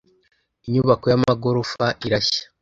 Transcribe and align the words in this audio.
Inyubako 0.67 1.05
yamagorofa 1.13 1.85
irashya. 2.05 2.43